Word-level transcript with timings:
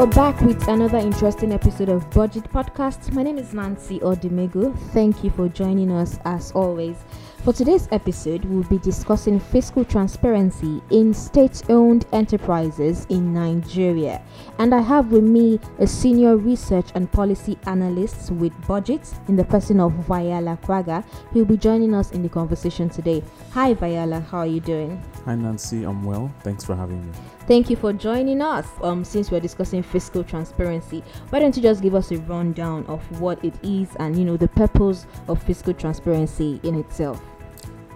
We're 0.00 0.06
back 0.06 0.40
with 0.40 0.66
another 0.66 0.96
interesting 0.96 1.52
episode 1.52 1.90
of 1.90 2.08
BudgIT 2.08 2.50
Podcast. 2.50 3.12
My 3.12 3.22
name 3.22 3.36
is 3.36 3.52
Nancy 3.52 3.98
Odimegwu. 3.98 4.74
Thank 4.94 5.22
you 5.22 5.28
for 5.28 5.46
joining 5.50 5.92
us 5.92 6.18
as 6.24 6.52
always. 6.52 6.96
For 7.44 7.52
today's 7.52 7.86
episode, 7.92 8.46
we'll 8.46 8.62
be 8.62 8.78
discussing 8.78 9.38
fiscal 9.38 9.84
transparency 9.84 10.80
in 10.88 11.12
state 11.12 11.62
owned 11.68 12.06
enterprises 12.14 13.06
in 13.10 13.34
Nigeria. 13.34 14.22
And 14.58 14.74
I 14.74 14.80
have 14.80 15.12
with 15.12 15.24
me 15.24 15.60
a 15.78 15.86
senior 15.86 16.38
research 16.38 16.88
and 16.94 17.12
policy 17.12 17.58
analyst 17.66 18.30
with 18.30 18.52
budgets 18.66 19.16
in 19.28 19.36
the 19.36 19.44
person 19.44 19.80
of 19.80 19.92
Vahyala 19.92 20.58
Kwaga, 20.62 21.04
will 21.34 21.44
be 21.44 21.58
joining 21.58 21.94
us 21.94 22.10
in 22.12 22.22
the 22.22 22.28
conversation 22.30 22.88
today. 22.88 23.22
Hi, 23.52 23.74
Vahyala, 23.74 24.26
how 24.28 24.38
are 24.38 24.46
you 24.46 24.60
doing? 24.60 25.02
Hi, 25.26 25.34
Nancy, 25.34 25.84
I'm 25.84 26.04
well. 26.04 26.32
Thanks 26.40 26.64
for 26.64 26.74
having 26.74 27.04
me. 27.04 27.12
Thank 27.50 27.68
you 27.68 27.74
for 27.74 27.92
joining 27.92 28.42
us. 28.42 28.68
Um, 28.80 29.02
since 29.04 29.32
we're 29.32 29.40
discussing 29.40 29.82
fiscal 29.82 30.22
transparency, 30.22 31.02
why 31.30 31.40
don't 31.40 31.56
you 31.56 31.60
just 31.60 31.82
give 31.82 31.96
us 31.96 32.12
a 32.12 32.18
rundown 32.18 32.86
of 32.86 33.02
what 33.20 33.44
it 33.44 33.54
is 33.64 33.88
and 33.96 34.16
you 34.16 34.24
know 34.24 34.36
the 34.36 34.46
purpose 34.46 35.04
of 35.26 35.42
fiscal 35.42 35.74
transparency 35.74 36.60
in 36.62 36.76
itself? 36.76 37.20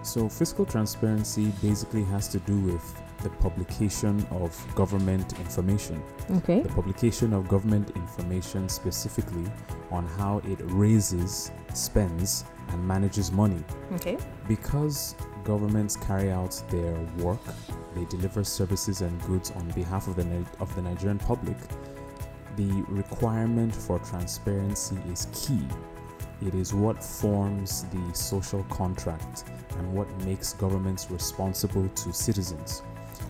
So, 0.03 0.29
fiscal 0.29 0.67
transparency 0.67 1.53
basically 1.63 2.03
has 2.07 2.27
to 2.31 2.41
do 2.41 2.59
with 2.63 3.01
the 3.23 3.31
publication 3.31 4.27
of 4.33 4.75
government 4.75 5.39
information. 5.39 6.03
Okay. 6.39 6.63
The 6.63 6.71
publication 6.71 7.33
of 7.33 7.47
government 7.47 7.93
information 7.95 8.69
specifically 8.69 9.49
on 9.93 10.05
how 10.19 10.39
it 10.39 10.59
raises, 10.63 11.53
spends, 11.75 12.45
and 12.75 12.87
manages 12.87 13.31
money. 13.33 13.63
Okay. 13.95 14.19
Because 14.49 15.15
governments 15.45 15.97
carry 15.97 16.31
out 16.31 16.61
their 16.69 16.95
work, 17.19 17.41
they 17.95 18.05
deliver 18.07 18.43
services 18.45 19.01
and 19.01 19.23
goods 19.23 19.53
on 19.53 19.69
behalf 19.71 20.09
of 20.09 20.17
the, 20.17 20.45
of 20.61 20.75
the 20.75 20.83
Nigerian 20.83 21.19
public, 21.19 21.57
the 22.57 22.85
requirement 22.89 23.75
for 23.75 23.99
transparency 24.01 24.97
is 25.11 25.29
key. 25.33 25.67
It 26.45 26.55
is 26.55 26.75
what 26.75 27.03
forms 27.03 27.85
the 27.85 28.15
social 28.15 28.65
contract 28.65 29.45
and 29.79 29.93
what 29.93 30.09
makes 30.25 30.53
governments 30.53 31.11
responsible 31.11 31.89
to 31.89 32.13
citizens. 32.13 32.83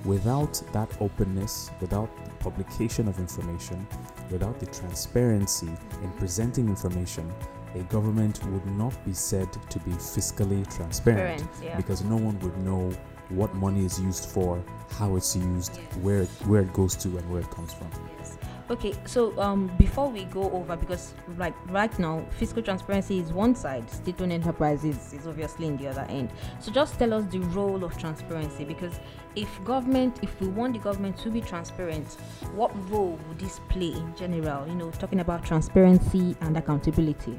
Without 0.04 0.60
that 0.72 0.90
openness, 1.00 1.70
without 1.80 2.10
the 2.24 2.30
publication 2.44 3.08
of 3.08 3.18
information, 3.18 3.86
without 4.30 4.58
the 4.58 4.66
transparency 4.66 5.70
in 6.02 6.10
presenting 6.18 6.68
information, 6.68 7.30
a 7.74 7.82
government 7.84 8.44
would 8.46 8.66
not 8.76 8.94
be 9.04 9.12
said 9.12 9.52
to 9.70 9.78
be 9.80 9.90
fiscally 9.92 10.64
transparent, 10.76 11.38
Transparent, 11.38 11.50
yeah. 11.62 11.76
because 11.76 12.02
no 12.04 12.16
one 12.16 12.38
would 12.40 12.56
know 12.58 12.90
what 13.30 13.54
money 13.54 13.84
is 13.84 14.00
used 14.00 14.26
for, 14.26 14.62
how 14.90 15.16
it's 15.16 15.34
used, 15.34 15.76
where 16.02 16.22
it, 16.22 16.28
where 16.46 16.62
it 16.62 16.72
goes 16.72 16.94
to, 16.96 17.08
and 17.08 17.30
where 17.30 17.40
it 17.40 17.50
comes 17.50 17.72
from. 17.72 17.88
Yes. 18.18 18.38
Okay, 18.70 18.94
so 19.04 19.38
um, 19.38 19.70
before 19.78 20.08
we 20.08 20.24
go 20.24 20.50
over, 20.52 20.74
because 20.76 21.12
like 21.36 21.54
right 21.70 21.98
now, 21.98 22.24
fiscal 22.38 22.62
transparency 22.62 23.18
is 23.18 23.30
one 23.30 23.54
side, 23.54 23.90
state-owned 23.90 24.32
enterprises 24.32 25.12
is 25.12 25.26
obviously 25.26 25.66
in 25.66 25.76
the 25.76 25.88
other 25.88 26.06
end. 26.08 26.30
So 26.60 26.72
just 26.72 26.98
tell 26.98 27.12
us 27.12 27.26
the 27.26 27.40
role 27.40 27.84
of 27.84 27.98
transparency, 27.98 28.64
because 28.64 28.98
if 29.36 29.48
government, 29.64 30.20
if 30.22 30.40
we 30.40 30.48
want 30.48 30.74
the 30.74 30.78
government 30.78 31.18
to 31.18 31.30
be 31.30 31.42
transparent, 31.42 32.06
what 32.54 32.70
role 32.90 33.18
would 33.28 33.38
this 33.38 33.60
play 33.68 33.92
in 33.92 34.14
general? 34.16 34.66
You 34.66 34.76
know, 34.76 34.90
talking 34.92 35.20
about 35.20 35.44
transparency 35.44 36.34
and 36.40 36.56
accountability. 36.56 37.38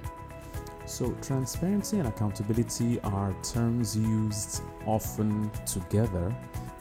So, 0.86 1.12
transparency 1.22 2.00
and 2.00 2.08
accountability 2.08 3.00
are 3.02 3.34
terms 3.42 3.98
used 3.98 4.62
often 4.86 5.50
together, 5.66 6.34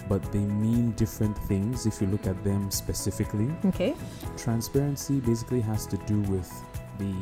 but 0.09 0.23
they 0.31 0.45
mean 0.45 0.93
different 0.93 1.37
things 1.49 1.87
if 1.87 2.01
you 2.01 2.07
look 2.09 2.27
at 2.27 2.43
them 2.45 2.71
specifically. 2.71 3.51
Okay. 3.65 3.95
Transparency 4.37 5.21
basically 5.21 5.61
has 5.63 5.87
to 5.87 5.97
do 5.99 6.21
with 6.23 6.51
the 6.99 7.15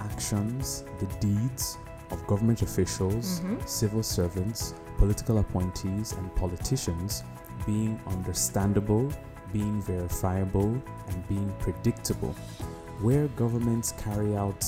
actions, 0.00 0.84
the 0.98 1.06
deeds 1.20 1.76
of 2.10 2.26
government 2.26 2.62
officials, 2.62 3.40
Mhm. 3.40 3.68
civil 3.68 4.02
servants, 4.02 4.74
political 4.96 5.38
appointees, 5.38 6.12
and 6.14 6.34
politicians 6.34 7.22
being 7.66 8.00
understandable, 8.06 9.08
being 9.52 9.80
verifiable, 9.82 10.72
and 11.08 11.28
being 11.28 11.52
predictable. 11.58 12.34
Where 13.02 13.28
governments 13.28 13.92
carry 13.98 14.36
out 14.36 14.64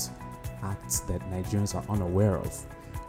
acts 0.63 1.01
that 1.01 1.21
Nigerians 1.29 1.75
are 1.75 1.83
unaware 1.89 2.37
of, 2.37 2.53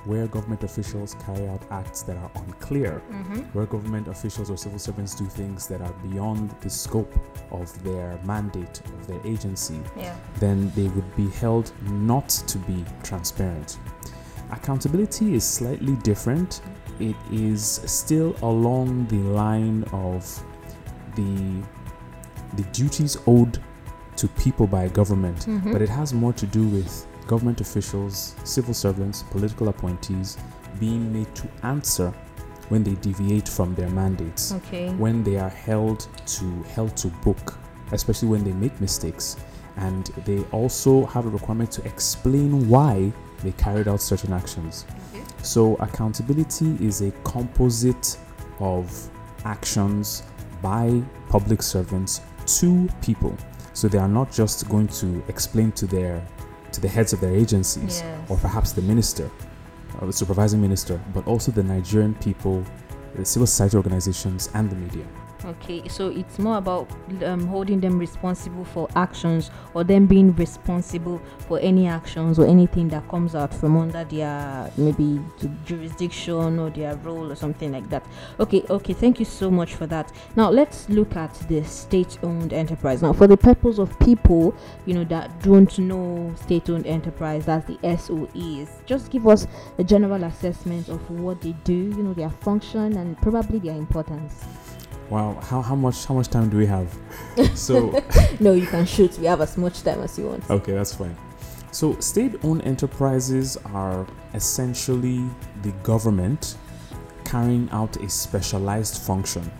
where 0.04 0.26
government 0.26 0.62
officials 0.64 1.14
carry 1.24 1.48
out 1.48 1.62
acts 1.70 2.02
that 2.02 2.16
are 2.16 2.30
unclear, 2.36 3.00
Mm-hmm. 3.10 3.40
where 3.56 3.66
government 3.66 4.08
officials 4.08 4.50
or 4.50 4.56
civil 4.56 4.78
servants 4.78 5.14
do 5.14 5.24
things 5.26 5.66
that 5.68 5.80
are 5.80 5.92
beyond 6.08 6.50
the 6.60 6.68
scope 6.70 7.12
of 7.50 7.66
their 7.84 8.18
mandate, 8.24 8.80
of 8.86 9.06
their 9.06 9.20
agency, 9.24 9.80
Yeah. 9.96 10.14
then 10.40 10.70
they 10.74 10.88
would 10.88 11.16
be 11.16 11.28
held 11.30 11.72
not 11.90 12.28
to 12.28 12.58
be 12.58 12.84
transparent. 13.02 13.78
Accountability 14.50 15.34
is 15.34 15.44
slightly 15.44 15.96
different. 16.02 16.60
It 17.00 17.16
is 17.32 17.80
still 17.86 18.36
along 18.42 19.06
the 19.06 19.16
line 19.16 19.84
of 19.92 20.22
the 21.16 21.62
the 22.56 22.62
duties 22.70 23.16
owed 23.26 23.58
to 24.16 24.28
people 24.28 24.66
by 24.68 24.86
government, 24.88 25.40
Mhm. 25.48 25.72
but 25.72 25.82
it 25.82 25.88
has 25.88 26.14
more 26.14 26.32
to 26.34 26.46
do 26.46 26.68
with 26.68 27.04
government 27.26 27.60
officials, 27.60 28.34
civil 28.44 28.74
servants, 28.74 29.22
political 29.30 29.68
appointees 29.68 30.36
being 30.80 31.12
made 31.12 31.32
to 31.34 31.48
answer 31.62 32.12
when 32.68 32.82
they 32.82 32.94
deviate 32.96 33.48
from 33.48 33.74
their 33.74 33.90
mandates 33.90 34.52
Okay. 34.52 34.88
when 34.94 35.22
they 35.22 35.36
are 35.36 35.50
held 35.50 36.06
to 36.26 36.62
held 36.74 36.96
to 36.96 37.08
book, 37.22 37.54
especially 37.92 38.28
when 38.28 38.42
they 38.44 38.52
make 38.52 38.78
mistakes, 38.80 39.36
and 39.76 40.06
they 40.24 40.40
also 40.52 41.04
have 41.06 41.26
a 41.26 41.28
requirement 41.28 41.70
to 41.72 41.84
explain 41.84 42.68
why 42.68 43.12
they 43.42 43.52
carried 43.52 43.86
out 43.88 44.00
certain 44.00 44.32
actions. 44.32 44.86
Okay. 45.14 45.22
So 45.42 45.74
accountability 45.76 46.76
is 46.80 47.02
a 47.02 47.10
composite 47.24 48.16
of 48.60 49.10
actions 49.44 50.22
by 50.62 51.02
public 51.28 51.62
servants 51.62 52.22
to 52.46 52.88
people. 53.02 53.36
So 53.74 53.88
they 53.88 53.98
are 53.98 54.08
not 54.08 54.32
just 54.32 54.68
going 54.68 54.88
to 54.88 55.22
explain 55.28 55.72
to 55.72 55.86
their 55.86 56.24
to 56.74 56.80
the 56.80 56.88
heads 56.88 57.12
of 57.12 57.20
their 57.20 57.34
agencies 57.34 58.02
Yes. 58.02 58.30
or 58.30 58.36
perhaps 58.36 58.72
the 58.72 58.82
minister 58.82 59.30
or 60.00 60.06
the 60.06 60.12
supervising 60.12 60.60
minister, 60.60 61.00
but 61.14 61.26
also 61.26 61.52
the 61.52 61.62
Nigerian 61.62 62.14
people, 62.16 62.64
the 63.14 63.24
civil 63.24 63.46
society 63.46 63.76
organizations 63.76 64.50
and 64.54 64.68
the 64.70 64.76
media. 64.76 65.04
Okay, 65.46 65.86
so 65.88 66.08
it's 66.08 66.38
more 66.38 66.56
about 66.56 66.90
um, 67.22 67.46
holding 67.46 67.78
them 67.78 67.98
responsible 67.98 68.64
for 68.64 68.88
actions 68.96 69.50
or 69.74 69.84
them 69.84 70.06
being 70.06 70.34
responsible 70.36 71.20
for 71.46 71.58
any 71.60 71.86
actions 71.86 72.38
or 72.38 72.46
anything 72.46 72.88
that 72.88 73.06
comes 73.10 73.34
out 73.34 73.52
from 73.52 73.76
under 73.76 74.04
their 74.04 74.72
maybe 74.78 75.20
ju- 75.38 75.54
jurisdiction 75.66 76.58
or 76.58 76.70
their 76.70 76.96
role 76.96 77.30
or 77.30 77.34
something 77.34 77.72
like 77.72 77.90
that. 77.90 78.06
Okay, 78.40 78.62
okay, 78.70 78.94
thank 78.94 79.18
you 79.18 79.26
so 79.26 79.50
much 79.50 79.74
for 79.74 79.86
that. 79.86 80.10
Now 80.34 80.48
let's 80.48 80.88
look 80.88 81.14
at 81.14 81.34
the 81.48 81.62
state-owned 81.62 82.54
enterprise. 82.54 83.02
Now, 83.02 83.12
for 83.12 83.26
the 83.26 83.36
purpose 83.36 83.78
of 83.78 83.98
people, 84.00 84.54
you 84.86 84.94
know, 84.94 85.04
that 85.04 85.42
don't 85.42 85.78
know 85.78 86.32
state-owned 86.36 86.86
enterprise, 86.86 87.44
that's 87.44 87.66
the 87.66 87.76
SOEs. 87.82 88.82
Just 88.86 89.10
give 89.10 89.28
us 89.28 89.46
a 89.76 89.84
general 89.84 90.24
assessment 90.24 90.88
of 90.88 91.10
what 91.10 91.42
they 91.42 91.52
do, 91.64 91.74
you 91.74 92.02
know, 92.02 92.14
their 92.14 92.30
function 92.30 92.96
and 92.96 93.20
probably 93.20 93.58
their 93.58 93.76
importance. 93.76 94.46
Wow, 95.10 95.38
how, 95.42 95.60
how 95.62 95.74
much 95.74 96.06
how 96.06 96.14
much 96.14 96.28
time 96.28 96.48
do 96.48 96.56
we 96.56 96.66
have? 96.66 96.88
So 97.54 98.02
No, 98.40 98.52
you 98.54 98.66
can 98.66 98.86
shoot. 98.86 99.18
We 99.18 99.26
have 99.26 99.40
as 99.40 99.56
much 99.56 99.82
time 99.82 100.00
as 100.02 100.18
you 100.18 100.26
want. 100.28 100.48
okay, 100.50 100.72
that's 100.72 100.94
fine. 100.94 101.16
So 101.72 101.98
state-owned 102.00 102.62
enterprises 102.64 103.56
are 103.66 104.06
essentially 104.32 105.24
the 105.62 105.72
government 105.82 106.56
carrying 107.24 107.68
out 107.72 107.96
a 107.96 108.08
specialized 108.08 109.02
function. 109.02 109.50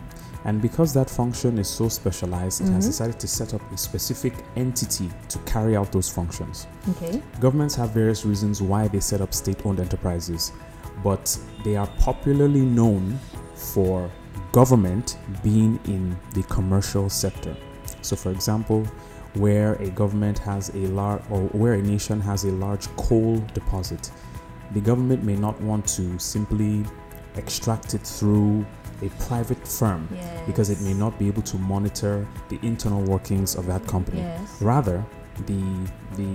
And 0.45 0.61
because 0.61 0.93
that 0.93 1.09
function 1.09 1.57
is 1.57 1.67
so 1.67 1.89
specialized, 1.89 2.61
it 2.61 2.69
has 2.69 2.85
Mhm. 2.85 2.89
decided 2.91 3.19
to 3.19 3.27
set 3.27 3.53
up 3.53 3.61
a 3.73 3.77
specific 3.77 4.33
entity 4.55 5.09
to 5.29 5.39
carry 5.39 5.75
out 5.75 5.91
those 5.91 6.07
functions. 6.07 6.67
Okay. 6.91 7.21
Governments 7.39 7.75
have 7.75 7.89
various 7.91 8.25
reasons 8.25 8.61
why 8.61 8.87
they 8.87 8.99
set 8.99 9.21
up 9.21 9.33
state 9.33 9.65
owned 9.65 9.79
enterprises, 9.79 10.51
but 11.03 11.37
they 11.63 11.75
are 11.75 11.87
popularly 11.99 12.61
known 12.61 13.19
for 13.55 14.09
government 14.55 15.17
being 15.43 15.77
in 15.83 16.17
the 16.33 16.41
commercial 16.43 17.09
sector. 17.09 17.53
So, 18.01 18.15
for 18.15 18.31
example, 18.31 18.85
where 19.33 19.73
a 19.87 19.89
government 19.89 20.39
has 20.39 20.69
a 20.69 20.87
large 20.99 21.21
or 21.29 21.41
where 21.61 21.73
a 21.73 21.81
nation 21.81 22.21
has 22.21 22.45
a 22.45 22.53
large 22.53 22.87
coal 22.95 23.39
deposit, 23.53 24.11
the 24.71 24.79
government 24.79 25.23
may 25.25 25.35
not 25.35 25.59
want 25.59 25.85
to 25.97 26.17
simply 26.19 26.85
extract 27.35 27.95
it 27.95 28.03
through 28.07 28.65
a 29.01 29.09
private 29.27 29.67
firm 29.67 30.07
because 30.47 30.69
it 30.69 30.79
may 30.79 30.93
not 30.93 31.19
be 31.19 31.27
able 31.27 31.41
to 31.41 31.57
monitor 31.57 32.25
the 32.47 32.57
internal 32.61 33.03
workings 33.03 33.55
of 33.55 33.65
that 33.65 33.85
company. 33.85 34.19
Yes. 34.19 34.61
Rather, 34.61 35.03
the 35.47 35.63
the 36.15 36.31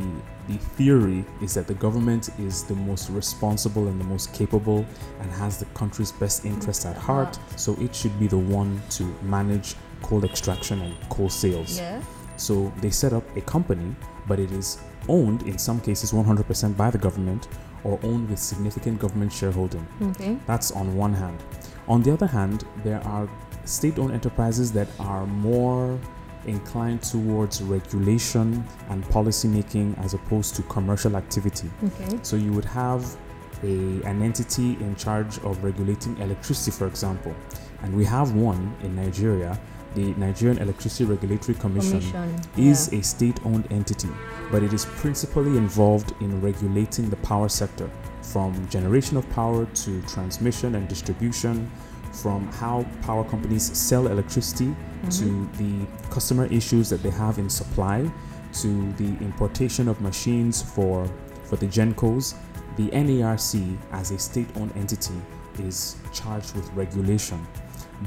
the 0.50 0.58
theory 0.58 1.25
is 1.41 1.55
that 1.55 1.67
the 1.67 1.75
government 1.75 2.31
is 2.38 2.64
the 2.64 2.75
most 2.75 3.08
responsible 3.11 3.88
and 3.88 4.00
the 4.00 4.05
most 4.05 4.35
capable 4.35 4.85
and 5.20 5.31
has 5.32 5.58
the 5.58 5.67
country's 5.67 6.12
best 6.12 6.44
interests 6.44 6.87
at 6.87 6.97
heart, 6.97 7.38
so 7.56 7.76
it 7.81 7.94
should 7.94 8.19
be 8.19 8.26
the 8.26 8.38
one 8.38 8.82
to 8.91 9.05
manage 9.23 9.76
coal 10.02 10.25
extraction 10.25 10.81
and 10.81 10.94
coal 11.08 11.29
sales. 11.29 11.79
Yeah. 11.79 12.02
So 12.37 12.73
they 12.81 12.91
set 12.91 13.12
up 13.12 13.25
a 13.37 13.43
company, 13.43 13.94
but 14.26 14.41
it 14.41 14.50
is 14.50 14.79
owned 15.08 15.43
in 15.43 15.58
some 15.58 15.81
cases 15.81 16.12
100% 16.12 16.76
by 16.76 16.91
the 16.91 16.99
government 16.99 17.49
or 17.85 17.99
owned 18.03 18.29
with 18.29 18.38
significant 18.38 18.99
government 18.99 19.32
shareholding. 19.32 19.87
Okay. 20.03 20.37
That's 20.46 20.73
on 20.73 20.96
one 20.96 21.14
hand. 21.14 21.43
On 21.88 22.03
the 22.03 22.12
other 22.12 22.26
hand, 22.26 22.64
there 22.85 23.00
are 23.06 23.29
state 23.64 23.99
owned 23.99 24.12
enterprises 24.12 24.73
that 24.73 24.88
are 24.99 25.26
more 25.26 25.99
inclined 26.47 27.03
towards 27.03 27.63
regulation 27.63 28.65
and 28.89 29.09
policy 29.11 29.49
making 29.49 29.95
as 29.99 30.15
opposed 30.15 30.55
to 30.57 30.63
commercial 30.63 31.17
activity. 31.17 31.71
Okay. 31.85 32.19
So 32.23 32.37
you 32.37 32.53
would 32.53 32.65
have 32.65 33.17
a, 33.63 34.03
an 34.05 34.23
entity 34.23 34.73
in 34.81 34.97
charge 34.97 35.39
of 35.39 35.63
regulating 35.63 36.17
electricity, 36.19 36.71
for 36.71 36.87
example. 36.87 37.35
And 37.83 37.95
we 37.97 38.05
have 38.05 38.35
one 38.35 38.75
in 38.83 38.97
Nigeria. 38.97 39.59
The 39.95 40.15
Nigerian 40.15 40.59
Electricity 40.59 41.05
Regulatory 41.05 41.59
Commission, 41.59 42.01
Commission. 42.01 42.41
is 42.57 42.93
yeah. 42.93 43.01
a 43.01 43.03
state 43.03 43.41
owned 43.45 43.67
entity, 43.73 44.09
but 44.53 44.63
it 44.63 44.73
is 44.73 44.87
principally 44.87 45.57
involved 45.59 46.15
in 46.21 46.41
regulating 46.41 47.11
the 47.11 47.17
power 47.17 47.49
sector 47.49 47.91
from 48.23 48.69
generation 48.69 49.17
of 49.17 49.29
power 49.31 49.67
to 49.67 50.01
transmission 50.03 50.77
and 50.77 50.87
distribution, 50.87 51.69
from 52.12 52.47
how 52.53 52.85
power 53.03 53.25
companies 53.25 53.77
sell 53.77 54.09
electricity 54.09 54.75
to 55.11 55.25
Mhm. 55.25 55.57
the 55.57 55.87
customer 56.11 56.47
issues 56.47 56.89
that 56.91 57.03
they 57.03 57.11
have 57.11 57.39
in 57.39 57.49
supply 57.49 58.11
to 58.53 58.93
the 58.95 59.17
importation 59.25 59.89
of 59.89 60.01
machines 60.01 60.61
for 60.61 61.09
for 61.45 61.57
the 61.57 61.67
gencos 61.67 62.35
the 62.77 62.89
NERC, 62.93 63.77
as 63.93 64.11
a 64.12 64.19
state-owned 64.19 64.73
entity 64.77 65.21
is 65.59 65.97
charged 66.12 66.55
with 66.55 66.71
regulation 66.75 67.39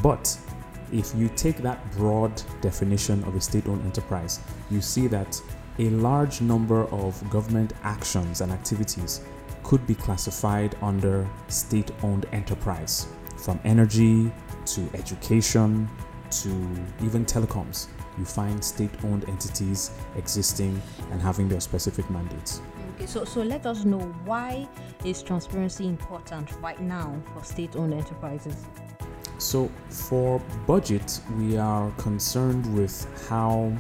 but 0.01 0.37
if 0.91 1.13
you 1.15 1.27
take 1.35 1.57
that 1.61 1.79
broad 1.97 2.41
definition 2.61 3.23
of 3.25 3.35
a 3.35 3.41
state-owned 3.41 3.83
enterprise 3.85 4.39
you 4.69 4.81
see 4.81 5.07
that 5.07 5.41
a 5.79 5.89
large 5.89 6.41
number 6.41 6.83
of 6.85 7.11
government 7.29 7.73
actions 7.83 8.41
and 8.41 8.51
activities 8.51 9.21
could 9.63 9.85
be 9.87 9.95
classified 9.95 10.75
under 10.81 11.27
state-owned 11.47 12.25
enterprise 12.31 13.07
from 13.43 13.59
energy 13.65 14.31
to 14.65 14.89
education 14.93 15.89
to 16.31 16.49
even 17.03 17.25
telecoms, 17.25 17.87
you 18.17 18.23
find 18.25 18.63
state 18.63 18.91
owned 19.03 19.27
entities 19.27 19.91
existing 20.15 20.81
and 21.11 21.21
having 21.21 21.49
their 21.49 21.59
specific 21.59 22.09
mandates. 22.09 22.61
Okay, 22.95 23.05
so 23.05 23.25
so 23.25 23.41
let 23.41 23.65
us 23.65 23.83
know 23.83 23.99
why 24.23 24.67
is 25.03 25.21
transparency 25.21 25.87
important 25.87 26.49
right 26.61 26.79
now 26.79 27.21
for 27.33 27.43
state-owned 27.43 27.93
enterprises? 27.93 28.65
So, 29.39 29.69
for 29.89 30.39
budget, 30.65 31.19
we 31.37 31.57
are 31.57 31.91
concerned 31.97 32.73
with 32.73 32.95
how 33.27 33.75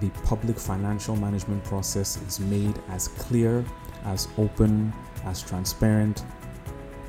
the 0.00 0.10
public 0.24 0.58
financial 0.58 1.16
management 1.16 1.64
process 1.64 2.20
is 2.28 2.40
made 2.40 2.78
as 2.88 3.08
clear, 3.08 3.64
as 4.04 4.28
open, 4.36 4.92
as 5.24 5.42
transparent, 5.42 6.24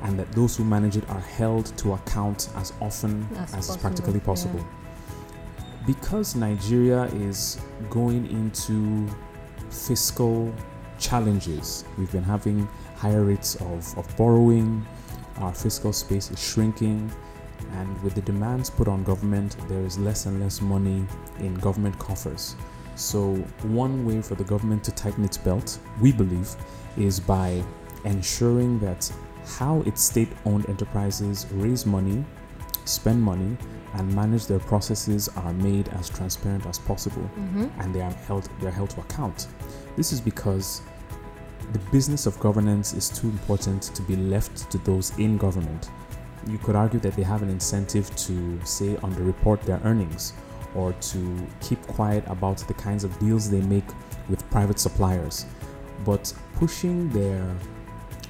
and 0.02 0.18
that 0.18 0.30
those 0.32 0.56
who 0.56 0.64
manage 0.64 0.96
it 0.96 1.08
are 1.10 1.20
held 1.20 1.66
to 1.78 1.92
account 1.92 2.48
as 2.56 2.72
often 2.80 3.26
As 3.36 3.38
as, 3.38 3.48
is 3.48 3.54
possible, 3.54 3.80
practically 3.80 4.14
yeah. 4.14 4.26
possible. 4.26 4.66
Because 5.86 6.36
Nigeria 6.36 7.04
is 7.04 7.60
going 7.88 8.30
into 8.30 9.08
fiscal 9.70 10.52
challenges, 10.98 11.84
we've 11.98 12.12
been 12.12 12.22
having 12.22 12.68
higher 12.96 13.24
rates 13.24 13.56
of, 13.56 13.98
of 13.98 14.16
borrowing, 14.16 14.86
our 15.38 15.54
fiscal 15.54 15.92
space 15.92 16.30
is 16.30 16.42
shrinking, 16.42 17.10
and 17.72 18.02
with 18.02 18.14
the 18.14 18.22
demands 18.22 18.70
put 18.70 18.88
on 18.88 19.02
government, 19.04 19.56
there 19.68 19.80
is 19.82 19.98
less 19.98 20.26
and 20.26 20.40
less 20.40 20.60
money 20.60 21.04
in 21.38 21.54
government 21.56 21.98
coffers. 21.98 22.56
So, 22.96 23.34
one 23.62 24.04
way 24.04 24.20
for 24.20 24.34
the 24.34 24.44
government 24.44 24.84
to 24.84 24.92
tighten 24.92 25.24
its 25.24 25.38
belt, 25.38 25.78
we 26.00 26.12
believe, 26.12 26.54
is 26.98 27.18
by 27.18 27.62
ensuring 28.04 28.78
that 28.80 29.10
how 29.58 29.80
its 29.82 30.02
state 30.02 30.28
owned 30.44 30.68
enterprises 30.68 31.46
raise 31.52 31.86
money, 31.86 32.24
spend 32.84 33.20
money, 33.22 33.56
and 33.94 34.14
manage 34.14 34.46
their 34.46 34.60
processes 34.60 35.28
are 35.36 35.52
made 35.54 35.88
as 35.88 36.08
transparent 36.08 36.64
as 36.66 36.78
possible 36.78 37.22
Mm-hmm. 37.36 37.66
and 37.80 37.92
they 37.94 38.00
are 38.00 38.12
held 38.28 38.48
they 38.60 38.68
are 38.68 38.70
held 38.80 38.90
to 38.90 39.00
account. 39.00 39.48
This 39.96 40.12
is 40.12 40.20
because 40.20 40.82
the 41.72 41.78
business 41.90 42.26
of 42.26 42.38
governance 42.40 42.92
is 42.94 43.08
too 43.08 43.28
important 43.28 43.82
to 43.82 44.02
be 44.02 44.16
left 44.16 44.70
to 44.70 44.78
those 44.78 45.16
in 45.18 45.36
government. 45.36 45.90
You 46.46 46.58
could 46.58 46.74
argue 46.76 47.00
that 47.00 47.14
they 47.16 47.22
have 47.22 47.42
an 47.42 47.50
incentive 47.50 48.14
to 48.26 48.60
say 48.64 48.94
underreport 48.96 49.60
their 49.62 49.80
earnings 49.84 50.32
or 50.74 50.92
to 50.92 51.46
keep 51.60 51.80
quiet 51.86 52.24
about 52.28 52.58
the 52.58 52.74
kinds 52.74 53.02
of 53.04 53.16
deals 53.18 53.50
they 53.50 53.60
make 53.62 53.84
with 54.28 54.48
private 54.50 54.78
suppliers. 54.78 55.46
But 56.04 56.32
pushing 56.54 57.10
their 57.10 57.44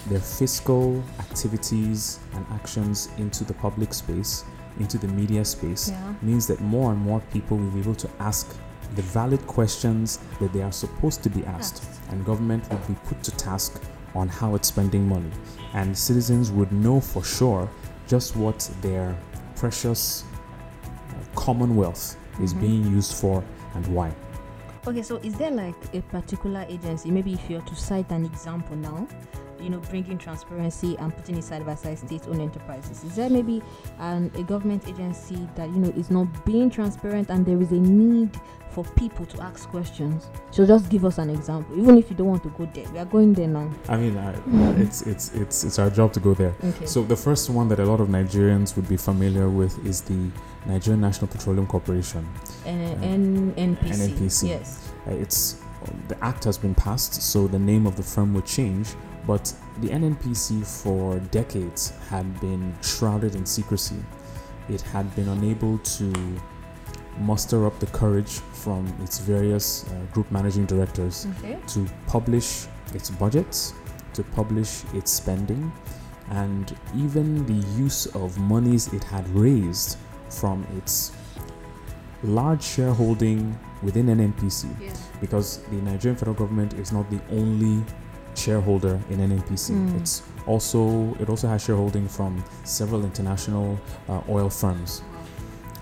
their 0.09 0.21
fiscal 0.21 1.03
activities 1.19 2.19
and 2.35 2.47
actions 2.53 3.09
into 3.19 3.45
the 3.45 3.55
public 3.55 3.93
space, 3.95 4.45
into 4.79 4.99
the 4.99 5.09
media 5.09 5.45
space, 5.45 5.91
Yeah. 5.91 6.15
means 6.23 6.47
that 6.47 6.61
more 6.61 6.93
and 6.93 7.01
more 7.01 7.21
people 7.33 7.57
will 7.57 7.71
be 7.71 7.81
able 7.81 7.95
to 7.97 8.09
ask 8.19 8.47
the 8.97 9.03
valid 9.03 9.47
questions 9.47 10.19
that 10.41 10.53
they 10.53 10.63
are 10.63 10.73
supposed 10.73 11.23
to 11.23 11.31
be 11.31 11.45
asked, 11.47 11.83
and 12.11 12.25
government 12.25 12.69
will 12.71 12.79
be 12.89 12.95
put 13.09 13.23
to 13.23 13.31
task 13.33 13.81
on 14.15 14.29
how 14.29 14.55
it's 14.57 14.69
spending 14.69 15.07
money, 15.09 15.31
and 15.75 15.97
citizens 15.97 16.51
would 16.51 16.73
know 16.73 17.01
for 17.01 17.23
sure 17.23 17.69
just 18.09 18.35
what 18.37 18.69
their 18.81 19.17
precious 19.55 20.25
uh, 20.85 20.89
commonwealth 21.37 22.17
is 22.43 22.53
Mhm. 22.55 22.61
being 22.61 22.85
used 22.87 23.13
for 23.15 23.45
and 23.75 23.87
why. 23.89 24.11
Okay, 24.89 25.03
so 25.03 25.17
is 25.23 25.35
there 25.35 25.51
like 25.51 25.77
a 25.95 26.01
particular 26.01 26.65
agency? 26.69 27.11
Maybe 27.11 27.35
if 27.35 27.49
you 27.51 27.57
were 27.59 27.67
to 27.67 27.75
cite 27.77 28.11
an 28.11 28.25
example 28.25 28.75
now, 28.77 29.07
you 29.61 29.71
know, 29.71 29.79
bringing 29.79 30.19
transparency 30.19 30.97
and 30.99 31.15
putting 31.17 31.37
it 31.37 31.45
side 31.45 31.65
by 31.67 31.75
side 31.75 31.99
state-owned 31.99 32.41
enterprises. 32.41 33.05
Is 33.05 33.17
there 33.17 33.31
maybe 33.31 33.63
an, 33.99 34.31
a 34.35 34.43
government 34.43 34.89
agency 34.89 35.49
that 35.57 35.69
you 35.71 35.77
know 35.77 35.91
is 35.91 36.11
not 36.11 36.27
being 36.45 36.71
transparent 36.71 37.31
and 37.31 37.45
there 37.45 37.61
is 37.61 37.71
a 37.73 37.77
need 37.77 38.39
for 38.71 38.85
people 38.97 39.27
to 39.27 39.43
ask 39.43 39.69
questions? 39.69 40.29
So 40.51 40.67
just 40.67 40.89
give 40.91 41.05
us 41.05 41.19
an 41.19 41.31
example, 41.31 41.79
even 41.79 41.99
if 41.99 42.11
you 42.11 42.17
don't 42.17 42.29
want 42.29 42.43
to 42.45 42.51
go 42.51 42.69
there. 42.73 42.89
We 42.93 42.99
are 42.99 43.05
going 43.05 43.35
there 43.35 43.49
now. 43.49 43.71
I 43.89 43.97
mean, 43.97 44.17
I, 44.17 44.35
it's 44.81 45.03
it's 45.03 45.35
it's 45.35 45.65
it's 45.65 45.79
our 45.79 45.91
job 45.91 46.13
to 46.15 46.21
go 46.21 46.35
there. 46.35 46.55
Okay. 46.65 46.87
So 46.87 47.03
the 47.03 47.17
first 47.17 47.51
one 47.51 47.69
that 47.69 47.81
a 47.81 47.85
lot 47.85 48.01
of 48.01 48.09
Nigerians 48.09 48.77
would 48.77 48.89
be 48.89 48.97
familiar 48.97 49.49
with 49.49 49.85
is 49.87 50.01
the 50.03 50.31
Nigerian 50.67 51.01
National 51.01 51.27
Petroleum 51.29 51.67
Corporation. 51.67 52.29
N- 52.67 53.55
N- 53.57 53.77
NPC. 53.77 54.09
NNPC. 54.09 54.49
Yes. 54.49 54.93
Uh, 55.07 55.13
it's 55.13 55.61
the 56.09 56.23
act 56.23 56.45
has 56.45 56.59
been 56.59 56.75
passed, 56.75 57.15
so 57.23 57.47
the 57.47 57.59
name 57.59 57.87
of 57.87 57.97
the 57.97 58.03
firm 58.03 58.35
would 58.35 58.45
change. 58.47 58.89
But 59.31 59.55
the 59.81 59.91
NNPC 59.91 60.67
for 60.67 61.21
decades 61.31 61.93
had 62.09 62.27
been 62.41 62.75
shrouded 62.83 63.37
in 63.37 63.47
secrecy. 63.47 63.95
It 64.69 64.81
had 64.81 65.07
been 65.15 65.29
unable 65.29 65.79
to 65.79 66.13
muster 67.21 67.65
up 67.65 67.79
the 67.79 67.87
courage 67.87 68.41
from 68.65 68.89
its 69.05 69.21
various 69.21 69.85
uh, 69.87 69.91
group 70.13 70.29
managing 70.33 70.67
directors 70.67 71.29
Okay. 71.39 71.59
to 71.69 71.87
publish 72.09 72.67
its 72.93 73.09
budgets, 73.09 73.73
to 74.15 74.25
publish 74.35 74.83
its 74.95 75.13
spending, 75.13 75.71
and 76.31 76.77
even 76.97 77.47
the 77.47 77.65
use 77.79 78.07
of 78.07 78.37
monies 78.37 78.93
it 78.93 79.05
had 79.05 79.29
raised 79.29 79.97
from 80.29 80.67
its 80.77 81.13
large 82.25 82.65
shareholding 82.65 83.57
within 83.81 84.07
NNPC 84.07 84.67
Yeah. 84.81 84.93
because 85.21 85.59
the 85.71 85.77
Nigerian 85.77 86.17
federal 86.19 86.35
government 86.37 86.75
is 86.75 86.91
not 86.91 87.09
the 87.11 87.21
only 87.31 87.85
shareholder 88.35 89.01
in 89.11 89.19
NNPC. 89.19 89.71
Mm. 89.73 90.01
It's 90.01 90.23
also 90.47 91.15
it 91.21 91.29
also 91.29 91.49
has 91.49 91.63
shareholding 91.65 92.09
from 92.09 92.43
several 92.65 93.05
international 93.05 93.79
uh, 94.09 94.21
oil 94.29 94.49
firms. 94.51 95.03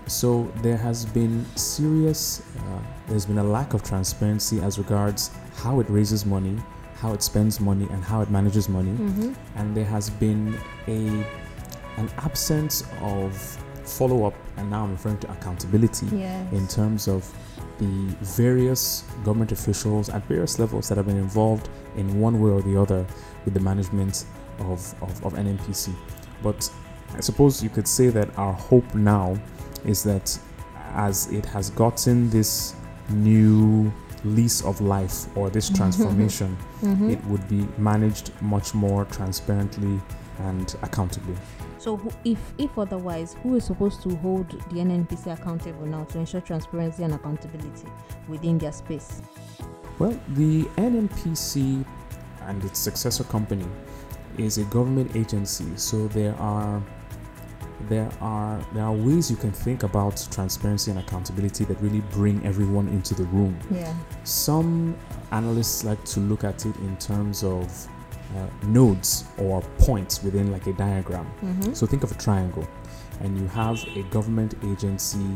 So 0.07 0.51
there 0.63 0.77
has 0.77 1.05
been 1.05 1.45
serious, 1.55 2.41
uh, 2.57 2.79
there's 3.07 3.25
been 3.27 3.37
a 3.37 3.43
lack 3.43 3.73
of 3.75 3.83
transparency 3.83 4.59
as 4.59 4.79
regards 4.79 5.29
how 5.57 5.79
it 5.81 5.87
raises 5.89 6.25
money, 6.25 6.57
how 6.95 7.13
it 7.13 7.21
spends 7.21 7.59
money, 7.59 7.87
and 7.91 8.03
how 8.03 8.21
it 8.21 8.29
manages 8.31 8.67
money, 8.69 8.91
Mm-hmm. 8.91 9.33
and 9.57 9.77
there 9.77 9.85
has 9.85 10.09
been 10.09 10.57
a 10.87 11.23
an 11.97 12.09
absence 12.19 12.83
of 13.01 13.31
follow 13.89 14.25
up, 14.25 14.33
and 14.57 14.69
now 14.69 14.83
I'm 14.83 14.91
referring 14.91 15.17
to 15.19 15.31
accountability 15.31 16.07
Yes. 16.07 16.53
in 16.53 16.67
terms 16.67 17.07
of 17.07 17.29
the 17.79 18.15
various 18.21 19.03
government 19.23 19.51
officials 19.51 20.09
at 20.09 20.23
various 20.27 20.59
levels 20.59 20.89
that 20.89 20.97
have 20.97 21.07
been 21.07 21.17
involved 21.17 21.69
in 21.95 22.19
one 22.19 22.39
way 22.41 22.51
or 22.51 22.61
the 22.61 22.79
other 22.79 23.05
with 23.45 23.53
the 23.53 23.59
management 23.59 24.25
of, 24.59 24.93
of, 25.01 25.25
of 25.25 25.33
NNPC. 25.33 25.93
But 26.43 26.69
I 27.15 27.21
suppose 27.21 27.63
you 27.63 27.69
could 27.69 27.87
say 27.87 28.09
that 28.09 28.37
our 28.37 28.53
hope 28.53 28.93
now 28.93 29.37
is 29.85 30.03
that 30.03 30.37
as 30.93 31.31
it 31.31 31.45
has 31.45 31.69
gotten 31.69 32.29
this 32.29 32.75
new 33.09 33.91
lease 34.25 34.61
of 34.65 34.81
life 34.81 35.25
or 35.37 35.49
this 35.49 35.69
transformation, 35.69 36.57
Mhm. 36.81 37.11
it 37.11 37.25
would 37.25 37.47
be 37.47 37.65
managed 37.77 38.31
much 38.41 38.73
more 38.75 39.05
transparently 39.05 39.99
and 40.39 40.75
accountably. 40.81 41.35
So, 41.79 41.95
who, 41.95 42.11
if 42.25 42.39
if 42.57 42.77
otherwise, 42.77 43.37
who 43.41 43.55
is 43.55 43.63
supposed 43.63 44.03
to 44.03 44.13
hold 44.17 44.49
the 44.51 44.79
NNPC 44.79 45.31
accountable 45.31 45.85
now 45.85 46.03
to 46.05 46.19
ensure 46.19 46.41
transparency 46.41 47.03
and 47.03 47.13
accountability 47.13 47.87
within 48.27 48.57
their 48.57 48.73
space? 48.73 49.21
Well, 49.97 50.19
the 50.29 50.63
NNPC 50.75 51.85
and 52.41 52.63
its 52.65 52.79
successor 52.79 53.23
company 53.23 53.65
is 54.37 54.57
a 54.57 54.65
government 54.65 55.15
agency, 55.15 55.65
so 55.77 56.09
there 56.09 56.35
are 56.35 56.83
there 57.87 58.11
are 58.19 58.61
there 58.73 58.83
are 58.83 58.93
ways 58.93 59.31
you 59.31 59.37
can 59.37 59.53
think 59.53 59.83
about 59.83 60.27
transparency 60.31 60.91
and 60.91 60.99
accountability 60.99 61.63
that 61.63 61.79
really 61.79 62.01
bring 62.11 62.45
everyone 62.45 62.89
into 62.89 63.15
the 63.15 63.23
room. 63.25 63.57
Yeah. 63.71 63.93
Some 64.25 64.97
analysts 65.31 65.85
like 65.85 66.03
to 66.05 66.19
look 66.19 66.43
at 66.43 66.65
it 66.65 66.75
in 66.77 66.97
terms 66.97 67.41
of 67.41 67.87
uh, 68.35 68.47
nodes 68.67 69.25
or 69.37 69.61
points 69.79 70.23
within 70.23 70.51
like 70.51 70.67
a 70.67 70.73
diagram. 70.73 71.25
Mm-hmm. 71.43 71.73
So 71.73 71.85
think 71.85 72.03
of 72.03 72.11
a 72.11 72.15
triangle, 72.15 72.67
and 73.21 73.37
you 73.39 73.47
have 73.47 73.83
a 73.95 74.03
government 74.03 74.55
agency 74.63 75.27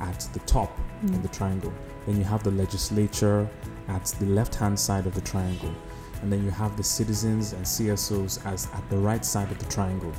at 0.00 0.20
the 0.32 0.40
top 0.40 0.70
Mm. 1.04 1.14
of 1.14 1.22
the 1.22 1.28
triangle. 1.28 1.72
Then 2.06 2.18
you 2.18 2.24
have 2.24 2.42
the 2.42 2.50
legislature 2.50 3.48
at 3.88 4.04
the 4.20 4.26
left 4.26 4.54
hand 4.54 4.78
side 4.78 5.06
of 5.06 5.14
the 5.14 5.22
triangle. 5.22 5.72
And 6.20 6.30
then 6.30 6.44
you 6.44 6.50
have 6.50 6.76
the 6.76 6.82
citizens 6.82 7.54
and 7.54 7.64
CSOs 7.64 8.44
as 8.44 8.68
at 8.74 8.84
the 8.90 8.98
right 8.98 9.24
side 9.24 9.50
of 9.50 9.58
the 9.58 9.64
triangle. 9.64 10.12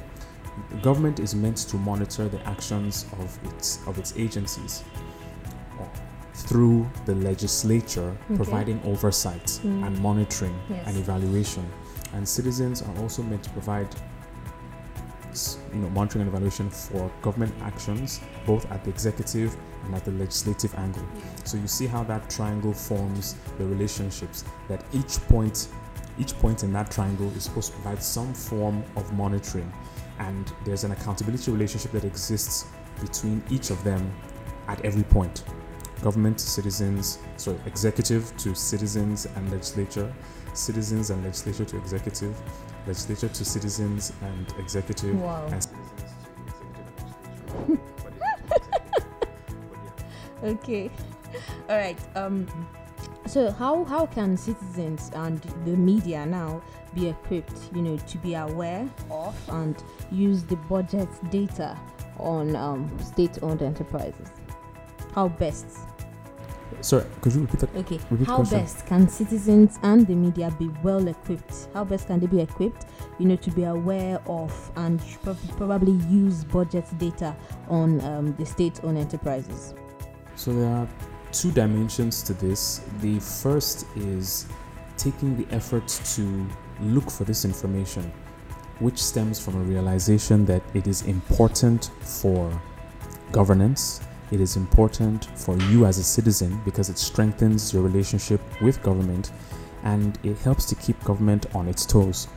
The 0.71 0.77
government 0.77 1.19
is 1.19 1.35
meant 1.35 1.57
to 1.69 1.77
monitor 1.77 2.27
the 2.27 2.41
actions 2.47 3.05
of 3.19 3.37
its 3.53 3.79
of 3.85 3.99
its 3.99 4.13
agencies 4.17 4.83
uh, 5.79 5.83
through 6.33 6.89
the 7.05 7.13
legislature 7.15 8.09
Okay. 8.25 8.35
providing 8.35 8.81
oversight 8.83 9.45
Mm. 9.63 9.85
and 9.85 9.99
monitoring 10.01 10.55
Yes. 10.69 10.87
and 10.87 10.97
evaluation. 10.97 11.65
And 12.13 12.27
citizens 12.27 12.81
are 12.81 12.97
also 12.97 13.23
meant 13.23 13.43
to 13.43 13.49
provide 13.51 13.87
you 15.73 15.79
know 15.79 15.89
monitoring 15.91 16.21
and 16.23 16.29
evaluation 16.29 16.69
for 16.69 17.09
government 17.21 17.53
actions 17.61 18.19
both 18.45 18.69
at 18.69 18.83
the 18.83 18.89
executive 18.89 19.55
and 19.85 19.95
at 19.95 20.03
the 20.03 20.11
legislative 20.11 20.73
angle. 20.75 21.05
So 21.45 21.57
you 21.57 21.67
see 21.67 21.87
how 21.87 22.03
that 22.05 22.29
triangle 22.29 22.73
forms 22.73 23.35
the 23.57 23.65
relationships 23.65 24.43
that 24.67 24.83
each 24.93 25.19
point 25.29 25.69
each 26.19 26.37
point 26.39 26.63
in 26.63 26.73
that 26.73 26.91
triangle 26.91 27.31
is 27.37 27.45
supposed 27.45 27.71
to 27.71 27.79
provide 27.79 28.03
some 28.03 28.33
form 28.33 28.83
of 28.97 29.11
monitoring 29.13 29.71
and 30.19 30.51
there's 30.65 30.83
an 30.83 30.91
accountability 30.91 31.51
relationship 31.51 31.91
that 31.91 32.03
exists 32.03 32.65
between 32.99 33.41
each 33.49 33.69
of 33.69 33.83
them 33.83 34.11
at 34.67 34.83
every 34.85 35.03
point. 35.03 35.43
Government 36.01 36.37
to 36.37 36.45
citizens, 36.45 37.19
sorry, 37.37 37.57
executive 37.65 38.35
to 38.37 38.53
citizens 38.53 39.27
and 39.35 39.51
legislature, 39.51 40.13
citizens 40.53 41.09
and 41.09 41.23
legislature 41.23 41.65
to 41.65 41.77
executive, 41.77 42.35
legislature 42.87 43.29
to 43.29 43.45
citizens 43.45 44.13
and 44.21 44.53
executive, 44.59 45.19
Wow. 45.19 45.45
and 45.51 45.63
citizens 45.63 45.91
to 45.97 46.03
executive 46.43 46.87
and 47.55 47.69
legislature. 47.69 47.77
Okay. 50.43 50.89
All 51.69 51.77
right. 51.77 51.97
Um. 52.15 52.47
So 53.27 53.51
how 53.51 53.83
how 53.85 54.05
can 54.07 54.35
citizens 54.35 55.11
and 55.13 55.39
the 55.65 55.77
media 55.77 56.25
now 56.25 56.61
be 56.95 57.09
equipped, 57.09 57.57
you 57.73 57.81
know, 57.83 57.95
to 57.97 58.17
be 58.17 58.33
aware 58.33 58.89
of 59.11 59.35
and 59.49 59.81
use 60.11 60.43
the 60.43 60.55
budget 60.55 61.07
data 61.29 61.77
on 62.17 62.55
um, 62.55 62.89
state-owned 62.99 63.61
enterprises? 63.61 64.29
How 65.13 65.27
best? 65.29 65.67
Sorry, 66.81 67.05
could 67.21 67.33
you 67.33 67.41
repeat 67.41 67.59
that? 67.61 67.75
Okay. 67.75 67.99
Repeat 68.09 68.27
How 68.27 68.37
question. 68.37 68.59
best 68.59 68.85
can 68.87 69.07
citizens 69.07 69.77
and 69.83 70.05
the 70.07 70.15
media 70.15 70.53
be 70.57 70.69
well 70.83 71.07
equipped? 71.07 71.67
How 71.73 71.83
best 71.83 72.07
can 72.07 72.19
they 72.19 72.27
be 72.27 72.41
equipped, 72.41 72.87
you 73.19 73.27
know, 73.27 73.35
to 73.35 73.51
be 73.51 73.63
aware 73.63 74.19
of 74.25 74.71
and 74.75 74.99
probably 75.57 75.93
use 76.09 76.43
budget 76.43 76.85
data 76.97 77.35
on 77.69 78.01
um, 78.01 78.35
the 78.35 78.45
state-owned 78.45 78.97
enterprises? 78.97 79.75
So 80.35 80.53
there 80.53 80.69
are 80.69 80.87
two 81.31 81.51
dimensions 81.51 82.23
to 82.23 82.33
this. 82.33 82.81
The 83.01 83.19
first 83.19 83.85
is 83.95 84.47
taking 84.97 85.37
the 85.37 85.53
effort 85.55 85.87
to 85.87 86.47
look 86.81 87.09
for 87.11 87.23
this 87.23 87.45
information, 87.45 88.11
which 88.79 89.01
stems 89.01 89.39
from 89.39 89.55
a 89.55 89.63
realization 89.63 90.45
that 90.45 90.63
it 90.73 90.87
is 90.87 91.03
important 91.03 91.91
for 92.01 92.51
governance. 93.31 94.01
It 94.31 94.39
is 94.39 94.55
important 94.55 95.25
for 95.35 95.57
you 95.57 95.85
as 95.85 95.97
a 95.97 96.03
citizen 96.03 96.61
because 96.63 96.89
it 96.89 96.97
strengthens 96.97 97.73
your 97.73 97.83
relationship 97.83 98.39
with 98.61 98.81
government 98.81 99.31
and 99.83 100.17
it 100.23 100.37
helps 100.39 100.65
to 100.65 100.75
keep 100.75 101.01
government 101.03 101.53
on 101.55 101.67
its 101.67 101.85
toes. 101.85 102.27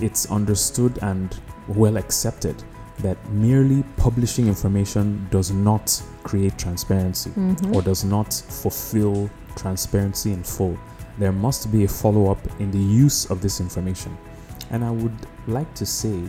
It's 0.00 0.30
understood 0.30 0.98
and 1.02 1.38
well 1.68 1.96
accepted 1.96 2.62
that 3.00 3.18
merely 3.30 3.84
publishing 3.96 4.48
information 4.48 5.26
does 5.30 5.50
not 5.50 6.02
create 6.24 6.56
transparency 6.58 7.30
Mm-hmm. 7.30 7.74
or 7.74 7.82
does 7.82 8.04
not 8.04 8.32
fulfill 8.32 9.28
transparency 9.54 10.32
in 10.32 10.42
full. 10.42 10.78
There 11.18 11.32
must 11.32 11.70
be 11.70 11.84
a 11.84 11.88
follow 11.88 12.30
up 12.30 12.38
in 12.60 12.70
the 12.70 12.78
use 12.78 13.30
of 13.30 13.40
this 13.40 13.60
information. 13.60 14.16
And 14.70 14.84
I 14.84 14.90
would 14.90 15.16
like 15.46 15.72
to 15.74 15.86
say 15.86 16.20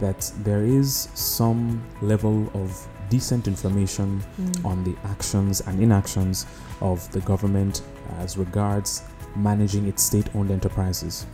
that 0.00 0.30
there 0.44 0.62
is 0.62 1.08
some 1.14 1.82
level 2.02 2.50
of 2.54 2.86
decent 3.10 3.48
information 3.48 4.22
Mm. 4.38 4.64
on 4.64 4.84
the 4.84 4.94
actions 5.04 5.62
and 5.66 5.80
inactions 5.80 6.46
of 6.80 7.10
the 7.12 7.20
government 7.20 7.82
as 8.18 8.36
regards 8.36 9.02
managing 9.36 9.86
its 9.86 10.02
state 10.02 10.28
owned 10.34 10.50
enterprises. 10.50 11.26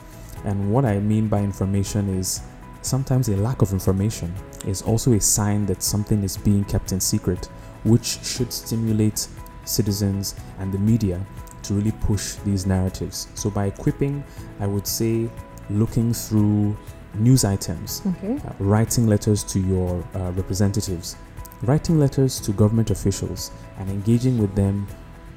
And 0.44 0.70
what 0.70 0.84
I 0.84 1.00
mean 1.00 1.28
by 1.28 1.40
information 1.40 2.08
is 2.18 2.40
sometimes 2.82 3.28
a 3.28 3.36
lack 3.36 3.62
of 3.62 3.72
information 3.72 4.32
is 4.66 4.82
also 4.82 5.12
a 5.14 5.20
sign 5.20 5.66
that 5.66 5.82
something 5.82 6.22
is 6.22 6.36
being 6.36 6.64
kept 6.64 6.92
in 6.92 7.00
secret, 7.00 7.48
which 7.84 8.18
should 8.24 8.52
stimulate 8.52 9.26
citizens 9.64 10.34
and 10.58 10.72
the 10.72 10.78
media 10.78 11.20
to 11.62 11.74
really 11.74 11.92
push 11.92 12.34
these 12.44 12.66
narratives. 12.66 13.28
So, 13.34 13.48
by 13.50 13.66
equipping, 13.66 14.22
I 14.60 14.66
would 14.66 14.86
say 14.86 15.30
looking 15.70 16.12
through 16.12 16.76
news 17.14 17.44
items, 17.44 18.02
Okay. 18.06 18.36
uh, 18.46 18.52
writing 18.58 19.06
letters 19.06 19.42
to 19.44 19.60
your 19.60 20.04
uh, 20.14 20.32
representatives, 20.32 21.16
writing 21.62 21.98
letters 21.98 22.40
to 22.40 22.52
government 22.52 22.90
officials, 22.90 23.50
and 23.78 23.88
engaging 23.90 24.38
with 24.38 24.54
them 24.54 24.86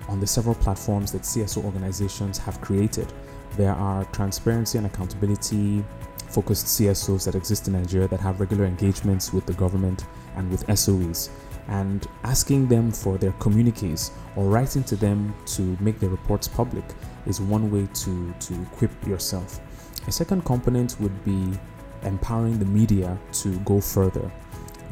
on 0.09 0.19
the 0.19 0.27
several 0.27 0.55
platforms 0.55 1.11
that 1.11 1.21
CSO 1.23 1.63
organizations 1.63 2.37
have 2.37 2.59
created. 2.61 3.11
There 3.57 3.73
are 3.73 4.05
transparency 4.05 4.77
and 4.77 4.87
accountability 4.87 5.83
focused 6.29 6.67
CSOs 6.67 7.25
that 7.25 7.35
exist 7.35 7.67
in 7.67 7.73
Nigeria 7.73 8.07
that 8.09 8.19
have 8.19 8.39
regular 8.39 8.65
engagements 8.65 9.33
with 9.33 9.45
the 9.45 9.53
government 9.53 10.05
and 10.35 10.49
with 10.51 10.65
SOEs. 10.67 11.29
And 11.69 12.07
asking 12.23 12.67
them 12.67 12.91
for 12.91 13.17
their 13.17 13.31
communiques 13.33 14.11
or 14.35 14.45
writing 14.45 14.83
to 14.85 14.95
them 14.95 15.35
to 15.47 15.77
make 15.81 15.99
their 15.99 16.09
reports 16.09 16.47
public 16.47 16.85
is 17.25 17.41
one 17.41 17.69
way 17.71 17.87
to, 17.93 18.33
to 18.39 18.53
equip 18.61 18.91
yourself. 19.07 19.59
A 20.05 20.11
second 20.11 20.45
component 20.45 20.99
would 20.99 21.25
be 21.25 21.57
empowering 22.03 22.59
the 22.59 22.65
media 22.65 23.17
to 23.33 23.57
go 23.59 23.81
further. 23.81 24.31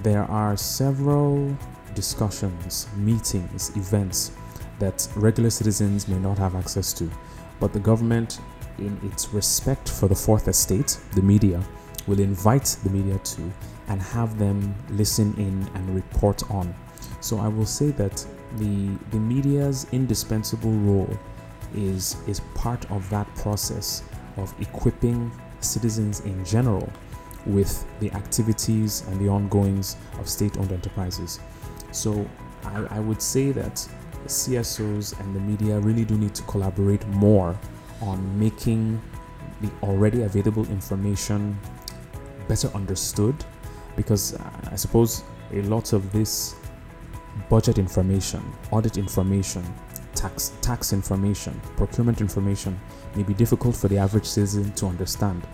There 0.04 0.24
are 0.24 0.58
several 0.58 1.56
discussions, 1.94 2.88
meetings, 2.98 3.76
events 3.78 4.32
that 4.80 5.08
regular 5.16 5.50
citizens 5.50 6.08
may 6.08 6.20
not 6.20 6.38
have 6.38 6.56
access 6.56 6.92
to, 6.94 7.10
but 7.60 7.72
the 7.72 7.80
government, 7.80 8.40
in 8.78 9.00
its 9.04 9.34
respect 9.34 9.88
for 9.90 10.08
the 10.08 10.16
fourth 10.16 10.48
estate, 10.48 10.98
the 11.14 11.22
media, 11.22 11.64
will 12.08 12.20
invite 12.20 12.76
the 12.84 12.90
media 12.90 13.18
to 13.20 13.42
and 13.88 14.02
have 14.02 14.38
them 14.38 14.76
listen 14.90 15.34
in 15.38 15.68
and 15.76 15.96
report 15.96 16.50
on. 16.52 16.76
So 17.22 17.40
I 17.40 17.48
will 17.48 17.66
say 17.66 17.92
that 17.92 18.26
the 18.58 18.90
the 19.12 19.18
media's 19.18 19.88
indispensable 19.92 20.72
role 20.72 21.10
is 21.74 22.18
is 22.28 22.42
part 22.54 22.90
of 22.92 23.10
that 23.10 23.34
process 23.36 24.04
of 24.38 24.54
equipping 24.60 25.32
citizens 25.62 26.22
in 26.22 26.44
general 26.46 26.88
with 27.46 27.86
the 28.00 28.12
activities 28.14 29.04
and 29.08 29.20
the 29.20 29.28
ongoings 29.28 29.98
of 30.20 30.28
state-owned 30.28 30.72
enterprises. 30.72 31.40
So 31.92 32.28
I, 32.64 32.86
I 32.90 33.00
would 33.00 33.22
say 33.22 33.52
that 33.52 33.88
CSOs 34.26 35.20
and 35.20 35.36
the 35.36 35.40
media 35.40 35.80
really 35.80 36.06
do 36.06 36.18
need 36.18 36.34
to 36.36 36.44
collaborate 36.44 37.06
more 37.08 37.58
on 38.02 38.40
making 38.40 39.02
the 39.62 39.70
already 39.84 40.24
available 40.24 40.66
information 40.66 41.58
better 42.48 42.68
understood 42.76 43.36
because 43.96 44.34
uh, 44.36 44.70
I 44.72 44.76
suppose 44.76 45.24
a 45.54 45.62
lot 45.64 45.94
of 45.94 46.12
this 46.12 46.56
budget 47.50 47.78
information, 47.78 48.42
audit 48.72 48.98
information, 48.98 49.64
tax 50.26 50.54
tax 50.62 50.94
information, 50.94 51.54
procurement 51.78 52.20
information 52.20 52.80
may 53.16 53.24
be 53.24 53.34
difficult 53.34 53.76
for 53.76 53.88
the 53.88 53.98
average 53.98 54.26
citizen 54.26 54.72
to 54.74 54.88
understand. 54.88 55.46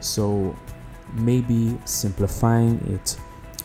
So 0.00 0.54
maybe 1.14 1.78
simplifying 1.84 2.76
it, 2.94 3.16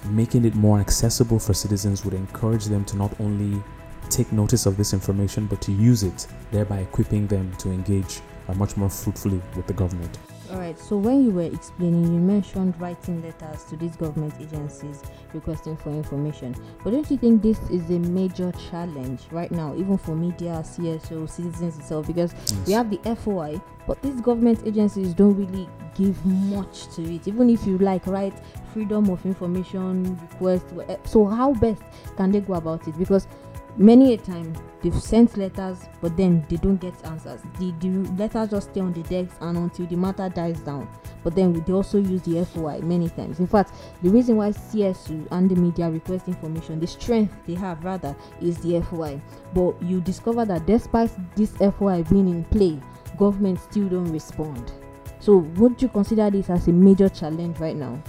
making 0.05 0.45
it 0.45 0.55
more 0.55 0.79
accessible 0.79 1.39
for 1.39 1.53
citizens 1.53 2.05
would 2.05 2.13
encourage 2.13 2.65
them 2.65 2.85
to 2.85 2.95
not 2.95 3.11
only 3.19 3.61
take 4.09 4.31
notice 4.31 4.65
of 4.65 4.77
this 4.77 4.93
information 4.93 5.47
but 5.47 5.61
to 5.61 5.71
use 5.71 6.03
it, 6.03 6.27
thereby 6.51 6.79
equipping 6.79 7.27
them 7.27 7.51
to 7.57 7.69
engage 7.69 8.21
uh, 8.47 8.53
much 8.53 8.77
more 8.77 8.89
fruitfully 8.89 9.41
with 9.55 9.67
the 9.67 9.73
government. 9.73 10.17
All 10.53 10.59
right. 10.59 10.77
So 10.77 10.97
when 10.97 11.23
you 11.23 11.31
were 11.31 11.41
explaining, 11.41 12.03
you 12.13 12.19
mentioned 12.19 12.79
writing 12.79 13.23
letters 13.23 13.63
to 13.65 13.75
these 13.75 13.95
government 13.95 14.35
agencies 14.39 15.01
requesting 15.33 15.75
for 15.75 15.89
information. 15.89 16.55
But 16.83 16.91
don't 16.91 17.09
you 17.09 17.17
think 17.17 17.41
this 17.41 17.59
is 17.71 17.89
a 17.89 17.97
major 17.97 18.51
challenge 18.69 19.21
right 19.31 19.49
now, 19.51 19.73
even 19.75 19.97
for 19.97 20.15
media, 20.15 20.61
CSO, 20.63 21.27
citizens 21.27 21.79
itself? 21.79 22.05
Because 22.05 22.33
Yes. 22.33 22.67
we 22.67 22.73
have 22.73 22.89
the 22.91 22.99
FOI, 23.15 23.59
but 23.87 23.99
these 24.03 24.21
government 24.21 24.61
agencies 24.63 25.15
don't 25.15 25.35
really 25.35 25.67
give 25.95 26.23
much 26.23 26.87
to 26.95 27.01
it. 27.01 27.27
Even 27.27 27.49
if 27.49 27.65
you 27.65 27.79
like 27.79 28.05
write 28.05 28.33
freedom 28.73 29.09
of 29.09 29.25
information 29.25 30.19
request, 30.21 30.65
so 31.05 31.25
how 31.25 31.53
best 31.53 31.81
can 32.15 32.31
they 32.31 32.41
go 32.41 32.53
about 32.53 32.87
it? 32.87 32.95
Because 32.99 33.27
many 33.77 34.13
a 34.13 34.17
time 34.17 34.53
they've 34.81 34.93
sent 34.93 35.37
letters, 35.37 35.79
but 36.01 36.15
then 36.17 36.45
they 36.49 36.57
don't 36.57 36.77
get 36.77 36.93
answers. 37.05 37.41
The 37.59 37.71
the 37.79 37.89
letters 38.17 38.49
just 38.49 38.69
stay 38.71 38.81
on 38.81 38.93
the 38.93 39.03
desk 39.03 39.35
and 39.41 39.57
until 39.57 39.85
the 39.87 39.95
matter 39.95 40.29
dies 40.29 40.59
down. 40.61 40.87
But 41.23 41.35
then 41.35 41.53
they 41.53 41.73
also 41.73 41.99
use 41.99 42.21
the 42.23 42.45
FOI 42.45 42.81
many 42.81 43.09
times. 43.09 43.39
In 43.39 43.47
fact, 43.47 43.73
the 44.01 44.09
reason 44.09 44.37
why 44.37 44.49
CSO 44.49 45.27
and 45.31 45.49
the 45.49 45.55
media 45.55 45.89
request 45.89 46.27
information, 46.27 46.79
the 46.79 46.87
strength 46.87 47.33
they 47.45 47.55
have 47.55 47.83
rather 47.83 48.15
is 48.41 48.57
the 48.57 48.81
FOI. 48.81 49.21
But 49.53 49.81
you 49.81 50.01
discover 50.01 50.45
that 50.45 50.65
despite 50.65 51.11
this 51.35 51.51
FOI 51.57 52.03
being 52.03 52.27
in 52.27 52.43
play, 52.45 52.79
government 53.17 53.59
still 53.59 53.87
don't 53.87 54.11
respond. 54.11 54.71
So 55.19 55.37
would 55.37 55.81
you 55.81 55.87
consider 55.87 56.29
this 56.29 56.49
as 56.49 56.67
a 56.67 56.73
major 56.73 57.07
challenge 57.07 57.59
right 57.59 57.77
now? 57.77 58.01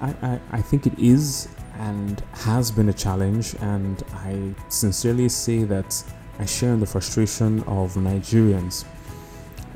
I, 0.00 0.14
I, 0.22 0.40
I 0.52 0.62
think 0.62 0.86
it 0.86 0.98
is 0.98 1.48
and 1.78 2.22
has 2.32 2.70
been 2.70 2.88
a 2.88 2.92
challenge, 2.92 3.54
and 3.60 4.02
I 4.14 4.54
sincerely 4.68 5.28
say 5.28 5.64
that 5.64 6.02
I 6.38 6.44
share 6.46 6.72
in 6.72 6.80
the 6.80 6.86
frustration 6.86 7.60
of 7.64 7.94
Nigerians. 7.94 8.84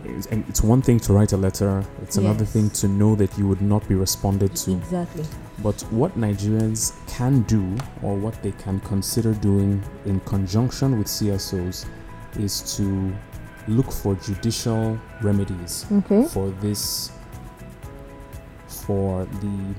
It's, 0.04 0.26
and 0.26 0.44
it's 0.48 0.62
one 0.62 0.80
thing 0.80 1.00
to 1.00 1.12
write 1.12 1.32
a 1.32 1.36
letter, 1.36 1.84
it's 2.02 2.16
another 2.16 2.44
thing 2.44 2.70
to 2.70 2.88
know 2.88 3.14
that 3.16 3.36
you 3.36 3.46
would 3.48 3.60
not 3.60 3.86
be 3.88 3.94
responded 3.94 4.54
to. 4.56 4.72
Exactly. 4.76 5.24
But 5.62 5.80
what 5.90 6.16
Nigerians 6.16 6.94
can 7.08 7.42
do, 7.42 7.76
or 8.02 8.16
what 8.16 8.40
they 8.42 8.52
can 8.52 8.78
consider 8.80 9.34
doing 9.34 9.82
in 10.06 10.20
conjunction 10.20 10.98
with 10.98 11.08
CSOs, 11.08 11.86
is 12.38 12.76
to 12.76 13.12
look 13.66 13.90
for 13.90 14.14
judicial 14.14 14.98
remedies 15.20 15.84
Okay. 15.92 16.24
for 16.28 16.50
this 16.60 17.10
for 18.68 19.24
the, 19.40 19.74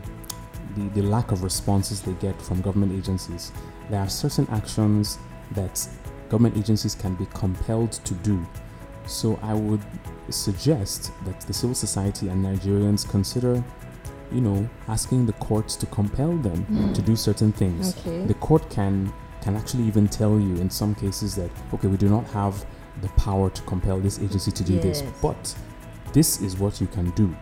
the 0.76 0.88
the 0.90 1.02
lack 1.02 1.32
of 1.32 1.44
responses 1.44 2.02
they 2.02 2.14
get 2.14 2.40
from 2.42 2.62
government 2.62 2.94
agencies. 2.94 3.52
There 3.90 4.00
are 4.00 4.10
certain 4.10 4.48
actions 4.52 5.18
that 5.52 5.88
government 6.30 6.58
agencies 6.58 6.96
can 6.96 7.16
be 7.16 7.26
compelled 7.34 7.94
to 7.94 8.14
do. 8.16 8.46
So 9.06 9.40
i 9.42 9.54
would 9.54 9.82
suggest 10.30 11.12
that 11.26 11.42
the 11.42 11.54
civil 11.54 11.76
society 11.76 12.30
and 12.30 12.46
nigerians 12.46 13.10
consider 13.10 13.64
you 14.32 14.42
know 14.42 14.70
asking 14.88 15.26
the 15.26 15.34
courts 15.34 15.76
to 15.76 15.88
compel 15.88 16.38
them 16.38 16.64
hmm. 16.66 16.94
to 16.94 17.02
do 17.02 17.16
certain 17.16 17.52
things. 17.52 17.98
Okay. 17.98 18.26
the 18.26 18.36
court 18.36 18.70
can 18.70 19.12
can 19.42 19.56
actually 19.56 19.84
even 19.84 20.08
tell 20.08 20.40
you 20.40 20.56
in 20.58 20.70
some 20.70 20.94
cases 20.94 21.36
that 21.36 21.50
okay 21.74 21.88
we 21.88 21.98
do 21.98 22.10
not 22.10 22.26
have 22.28 22.66
the 23.02 23.10
power 23.10 23.50
to 23.50 23.62
compel 23.64 24.00
this 24.00 24.20
agency 24.20 24.52
to 24.52 24.64
do 24.64 24.80
this 24.80 25.02
but 25.22 25.56
this 26.14 26.42
is 26.42 26.58
what 26.58 26.82
you 26.82 26.88
can 26.88 27.10
do 27.12 27.36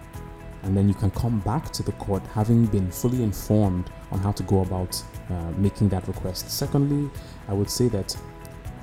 and 0.64 0.76
then 0.76 0.88
you 0.88 0.94
can 0.94 1.12
come 1.12 1.40
back 1.40 1.72
to 1.72 1.84
the 1.84 1.92
court 1.94 2.24
having 2.28 2.66
been 2.66 2.92
fully 2.92 3.24
informed 3.24 3.90
on 4.12 4.20
how 4.20 4.32
to 4.32 4.44
go 4.44 4.62
about 4.62 5.02
uh, 5.30 5.52
making 5.58 5.90
that 5.90 6.08
request 6.08 6.50
secondly 6.50 7.10
i 7.48 7.54
would 7.54 7.70
say 7.70 7.88
that 7.88 8.16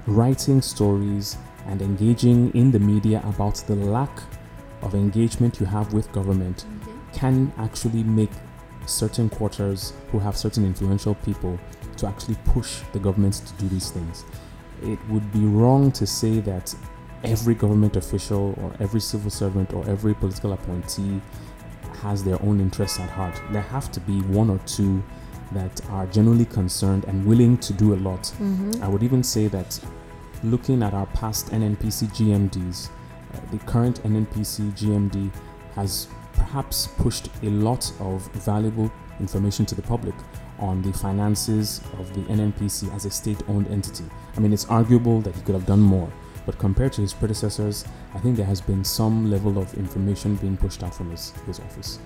writing 0.07 0.61
stories 0.61 1.37
and 1.67 1.81
engaging 1.81 2.51
in 2.55 2.71
the 2.71 2.79
media 2.79 3.23
about 3.27 3.57
the 3.67 3.75
lack 3.75 4.23
of 4.83 4.95
engagement 4.95 5.59
you 5.59 5.67
have 5.67 5.93
with 5.93 6.11
government 6.13 6.67
can 7.13 7.53
actually 7.59 8.03
make 8.03 8.31
certain 8.87 9.31
quarters 9.31 9.95
who 10.11 10.19
have 10.19 10.37
certain 10.37 10.65
influential 10.65 11.15
people 11.17 11.59
to 11.97 12.07
actually 12.07 12.37
push 12.45 12.81
the 12.93 12.99
government 12.99 13.35
to 13.35 13.53
do 13.55 13.69
these 13.69 13.91
things. 13.91 14.25
It 14.83 14.99
would 15.09 15.33
be 15.33 15.41
wrong 15.41 15.91
to 15.93 16.07
say 16.07 16.41
that 16.41 16.75
every 17.23 17.55
government 17.55 17.97
official 17.97 18.55
or 18.61 18.75
every 18.81 19.01
civil 19.01 19.31
servant 19.31 19.73
or 19.73 19.89
every 19.89 20.13
political 20.15 20.53
appointee 20.53 21.23
has 22.05 22.23
their 22.23 22.41
own 22.43 22.61
interests 22.61 23.01
at 23.01 23.09
heart. 23.09 23.41
There 23.51 23.63
have 23.63 23.91
to 23.93 24.01
be 24.01 24.21
one 24.23 24.51
or 24.51 24.59
two 24.67 25.03
that 25.53 25.81
are 25.91 26.07
genuinely 26.07 26.45
concerned 26.45 27.05
and 27.05 27.25
willing 27.25 27.57
to 27.59 27.73
do 27.73 27.95
a 27.95 27.99
lot. 28.09 28.23
Mm-hmm. 28.23 28.83
I 28.83 28.89
would 28.89 29.03
even 29.03 29.23
say 29.23 29.49
that 29.49 29.81
looking 30.43 30.83
at 30.83 30.93
our 30.93 31.07
past 31.07 31.47
NNPC 31.49 32.09
GMDs, 32.19 32.89
uh, 32.89 33.41
the 33.51 33.59
current 33.65 34.03
NNPC 34.03 34.73
GMD 34.73 35.31
has 35.75 36.09
perhaps 36.35 36.89
pushed 36.99 37.29
a 37.43 37.47
lot 37.49 37.91
of 38.01 38.31
valuable 38.33 38.93
information 39.19 39.65
to 39.67 39.75
the 39.75 39.83
public 39.83 40.15
on 40.59 40.83
the 40.83 40.93
finances 40.93 41.81
of 41.99 42.13
the 42.15 42.21
NNPC 42.33 42.95
as 42.95 43.07
a 43.07 43.11
state 43.11 43.43
owned 43.49 43.69
entity. 43.69 44.05
I 44.37 44.41
mean, 44.41 44.53
it's 44.53 44.67
arguable 44.67 45.21
that 45.23 45.35
he 45.35 45.41
could 45.43 45.55
have 45.55 45.67
done 45.67 45.81
more, 45.81 46.13
but 46.47 46.59
compared 46.59 46.93
to 46.95 47.01
his 47.01 47.13
predecessors, 47.13 47.85
I 48.15 48.19
think 48.19 48.37
there 48.37 48.47
has 48.47 48.61
been 48.61 48.85
some 48.85 49.31
level 49.31 49.59
of 49.59 49.73
information 49.75 50.37
being 50.37 50.57
pushed 50.57 50.83
out 50.83 50.95
from 50.95 51.11
his, 51.11 51.31
his 51.47 51.61
office. 51.61 51.99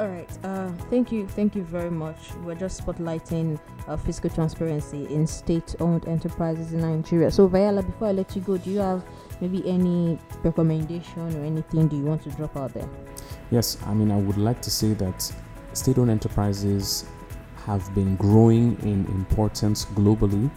All 0.00 0.06
right. 0.06 0.30
Uh, 0.44 0.70
thank 0.90 1.10
you. 1.10 1.26
Thank 1.26 1.56
you 1.56 1.64
very 1.64 1.90
much. 1.90 2.32
We're 2.44 2.54
just 2.54 2.84
spotlighting 2.84 3.58
uh, 3.88 3.96
fiscal 3.96 4.30
transparency 4.30 5.12
in 5.12 5.26
state-owned 5.26 6.06
enterprises 6.06 6.72
in 6.72 6.80
Nigeria. 6.80 7.32
So, 7.32 7.48
Viola, 7.48 7.82
before 7.82 8.08
I 8.08 8.12
let 8.12 8.36
you 8.36 8.42
go, 8.42 8.58
do 8.58 8.70
you 8.70 8.78
have 8.78 9.04
maybe 9.40 9.68
any 9.68 10.16
recommendation 10.44 11.36
or 11.36 11.44
anything 11.44 11.88
do 11.88 11.96
you 11.96 12.04
want 12.04 12.22
to 12.22 12.30
drop 12.30 12.56
out 12.56 12.74
there? 12.74 12.88
Yes, 13.50 13.76
I 13.86 13.94
mean, 13.94 14.12
I 14.12 14.16
would 14.18 14.38
like 14.38 14.62
to 14.62 14.70
say 14.70 14.92
that 14.94 15.32
state 15.72 15.98
owned 15.98 16.10
enterprises 16.10 17.04
have 17.66 17.92
been 17.92 18.14
growing 18.16 18.78
in 18.82 19.04
importance 19.06 19.84
globally 19.86 20.48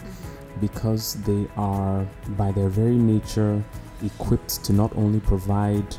because 0.60 1.16
they 1.24 1.48
are, 1.58 2.06
by 2.38 2.52
their 2.52 2.70
very 2.70 2.96
nature, 2.96 3.64
equipped 4.04 4.64
to 4.66 4.74
not 4.74 4.96
only 4.96 5.20
provide 5.20 5.96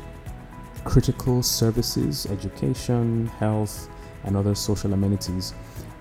critical 0.83 1.41
services, 1.41 2.25
education, 2.27 3.27
health, 3.39 3.89
and 4.25 4.35
other 4.37 4.55
social 4.55 4.93
amenities, 4.93 5.53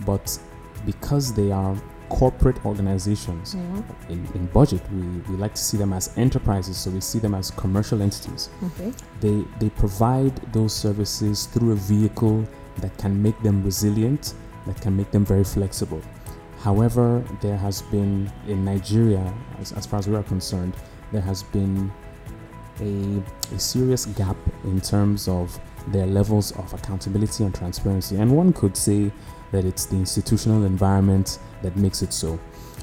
but 0.04 0.38
because 0.84 1.32
they 1.32 1.52
are 1.52 1.76
corporate 2.08 2.64
organizations, 2.66 3.54
mm-hmm. 3.54 4.12
in, 4.12 4.26
in 4.34 4.46
budget, 4.46 4.82
we, 4.92 5.00
we 5.30 5.36
like 5.36 5.54
to 5.54 5.62
see 5.62 5.76
them 5.76 5.92
as 5.92 6.12
enterprises, 6.18 6.76
so 6.76 6.90
we 6.90 7.00
see 7.00 7.18
them 7.18 7.34
as 7.34 7.50
commercial 7.52 8.02
entities. 8.02 8.50
Okay. 8.64 8.92
they 9.20 9.44
they 9.58 9.70
provide 9.70 10.34
those 10.52 10.74
services 10.74 11.46
through 11.46 11.72
a 11.72 11.76
vehicle 11.76 12.46
that 12.78 12.96
can 12.98 13.20
make 13.22 13.40
them 13.42 13.62
resilient 13.64 14.34
that 14.66 14.80
can 14.80 14.96
make 14.96 15.10
them 15.10 15.24
very 15.24 15.44
flexible 15.44 16.00
however 16.62 17.22
there 17.40 17.56
has 17.56 17.82
been 17.82 18.30
in 18.46 18.64
nigeria 18.64 19.32
as, 19.60 19.72
as 19.72 19.84
far 19.86 19.98
as 19.98 20.08
we 20.08 20.14
are 20.16 20.22
concerned 20.22 20.74
there 21.12 21.20
has 21.20 21.42
been 21.42 21.90
a, 22.80 23.22
a 23.54 23.58
serious 23.58 24.06
gap 24.06 24.36
in 24.64 24.80
terms 24.80 25.28
of 25.28 25.58
their 25.88 26.06
levels 26.06 26.52
of 26.52 26.72
accountability 26.72 27.44
and 27.44 27.54
transparency 27.54 28.16
and 28.16 28.30
one 28.30 28.52
could 28.52 28.76
say 28.76 29.10
that 29.50 29.64
it's 29.64 29.86
the 29.86 29.96
institutional 29.96 30.64
environment 30.64 31.38
that 31.62 31.76
makes 31.76 32.02
it 32.02 32.12
so 32.12 32.38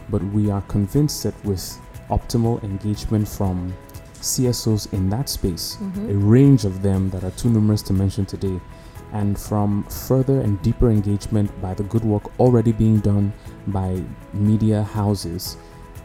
but 0.09 0.21
we 0.25 0.49
are 0.51 0.61
convinced 0.63 1.23
that 1.23 1.33
with 1.45 1.79
optimal 2.09 2.61
engagement 2.63 3.27
from 3.27 3.73
CSOs 4.21 4.91
in 4.91 5.09
that 5.11 5.29
space, 5.29 5.77
Mhm. 5.81 6.09
a 6.09 6.17
range 6.17 6.65
of 6.65 6.81
them 6.81 7.09
that 7.11 7.23
are 7.23 7.31
too 7.31 7.49
numerous 7.49 7.81
to 7.83 7.93
mention 7.93 8.25
today, 8.25 8.59
and 9.13 9.37
from 9.39 9.83
further 9.83 10.41
and 10.41 10.61
deeper 10.61 10.89
engagement 10.89 11.49
by 11.61 11.73
the 11.73 11.83
good 11.83 12.03
work 12.03 12.23
already 12.39 12.71
being 12.73 12.97
done 12.99 13.31
by 13.71 14.01
media 14.34 14.84
houses, 14.84 15.58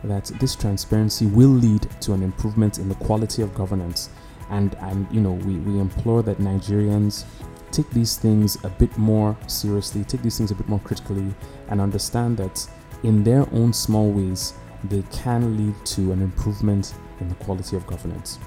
that 0.05 0.27
this 0.41 0.55
transparency 0.55 1.27
will 1.27 1.49
lead 1.49 1.89
to 2.03 2.13
an 2.13 2.23
improvement 2.23 2.79
in 2.79 2.89
the 2.89 2.95
quality 2.97 3.43
of 3.43 3.55
governance. 3.55 4.11
And, 4.51 4.75
and 4.77 5.07
you 5.11 5.21
know, 5.21 5.33
we, 5.33 5.57
we 5.59 5.79
implore 5.81 6.23
that 6.23 6.39
Nigerians 6.39 7.25
take 7.71 7.89
these 7.91 8.17
things 8.17 8.63
a 8.65 8.69
bit 8.69 8.97
more 8.97 9.37
seriously, 9.47 10.05
take 10.05 10.23
these 10.23 10.39
things 10.39 10.51
a 10.51 10.55
bit 10.55 10.69
more 10.69 10.81
critically, 10.81 11.35
and 11.69 11.81
understand 11.81 12.37
that 12.37 12.67
in 13.03 13.25
their 13.25 13.47
own 13.53 13.73
small 13.73 14.11
ways, 14.11 14.55
they 14.85 15.03
can 15.11 15.57
lead 15.57 15.75
to 15.87 16.13
an 16.13 16.23
improvement 16.23 16.95
in 17.21 17.29
the 17.29 17.35
quality 17.37 17.77
of 17.77 17.87
governance. 17.87 18.39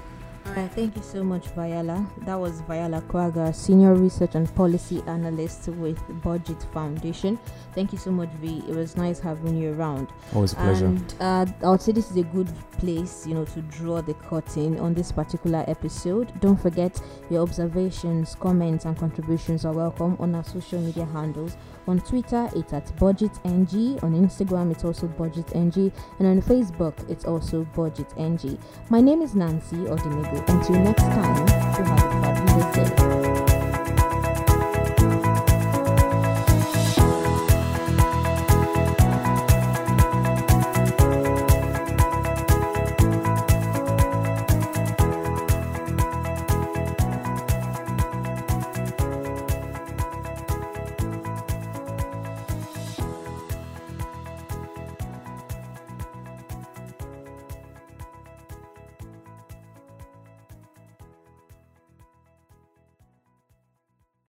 All 0.48 0.54
right. 0.54 0.72
Thank 0.72 0.96
you 0.96 1.02
so 1.02 1.22
much, 1.22 1.46
Viola. 1.48 2.06
That 2.22 2.40
was 2.40 2.62
Viola 2.62 3.02
Kwaga, 3.02 3.54
Senior 3.54 3.94
Research 3.94 4.34
and 4.34 4.52
Policy 4.54 5.02
Analyst 5.06 5.68
with 5.68 5.98
BudgIT 6.22 6.72
Foundation. 6.72 7.38
Thank 7.74 7.92
you 7.92 7.98
so 7.98 8.10
much, 8.10 8.30
V. 8.40 8.62
It 8.66 8.74
was 8.74 8.96
nice 8.96 9.20
having 9.20 9.56
you 9.56 9.74
around. 9.74 10.08
Always 10.34 10.54
a 10.54 10.56
pleasure. 10.56 10.86
And 10.86 11.14
uh, 11.20 11.46
I 11.62 11.68
would 11.70 11.82
say 11.82 11.92
this 11.92 12.10
is 12.10 12.16
a 12.16 12.22
good 12.22 12.48
place, 12.72 13.26
you 13.26 13.34
know, 13.34 13.44
to 13.44 13.60
draw 13.62 14.00
the 14.00 14.14
curtain 14.14 14.78
on 14.80 14.94
this 14.94 15.12
particular 15.12 15.64
episode. 15.68 16.32
Don't 16.40 16.60
forget 16.60 17.00
your 17.30 17.42
observations, 17.42 18.34
comments, 18.34 18.84
and 18.86 18.96
contributions 18.96 19.64
are 19.66 19.72
welcome 19.72 20.16
on 20.18 20.34
our 20.34 20.44
social 20.44 20.80
media 20.80 21.04
handles. 21.04 21.56
On 21.88 21.98
Twitter, 21.98 22.50
it's 22.54 22.74
at 22.74 22.84
BudgetNG. 22.96 24.02
On 24.02 24.12
Instagram, 24.12 24.70
it's 24.70 24.84
also 24.84 25.08
BudgetNG. 25.08 25.90
And 26.18 26.28
on 26.28 26.42
Facebook, 26.42 26.92
it's 27.08 27.24
also 27.24 27.64
BudgetNG. 27.74 28.60
My 28.90 29.00
name 29.00 29.22
is 29.22 29.34
Nancy 29.34 29.76
Odimegwu. 29.76 30.46
until 30.50 30.80
next 30.80 31.02
time, 31.02 31.46
to 31.46 31.84
have 31.84 32.14
a 32.14 32.20
fabulous 32.20 33.46
day. 33.46 33.57